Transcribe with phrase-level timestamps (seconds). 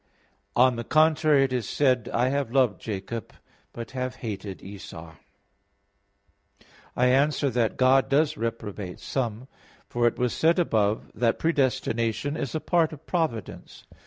[0.55, 3.33] On the contrary, It is said (Malachi 1:2,3): "I have loved Jacob,
[3.71, 5.13] but have hated Esau."
[6.95, 9.47] I answer that, God does reprobate some.
[9.87, 11.03] For it was said above (A.
[11.03, 13.85] 1) that predestination is a part of providence.